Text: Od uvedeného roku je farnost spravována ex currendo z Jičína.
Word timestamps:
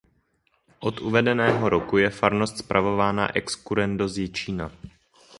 Od 0.79 1.01
uvedeného 1.01 1.69
roku 1.69 1.97
je 1.97 2.09
farnost 2.09 2.57
spravována 2.57 3.35
ex 3.37 3.55
currendo 3.55 4.07
z 4.07 4.17
Jičína. 4.17 4.71